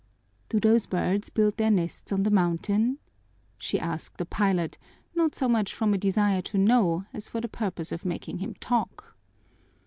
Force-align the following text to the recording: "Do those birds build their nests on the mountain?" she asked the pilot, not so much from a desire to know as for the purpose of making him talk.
"Do 0.49 0.59
those 0.59 0.87
birds 0.87 1.29
build 1.29 1.57
their 1.57 1.69
nests 1.69 2.11
on 2.11 2.23
the 2.23 2.31
mountain?" 2.31 2.97
she 3.59 3.79
asked 3.79 4.17
the 4.17 4.25
pilot, 4.25 4.79
not 5.13 5.35
so 5.35 5.47
much 5.47 5.71
from 5.75 5.93
a 5.93 5.97
desire 5.99 6.41
to 6.41 6.57
know 6.57 7.05
as 7.13 7.27
for 7.29 7.39
the 7.39 7.47
purpose 7.47 7.91
of 7.91 8.03
making 8.03 8.39
him 8.39 8.55
talk. 8.55 9.15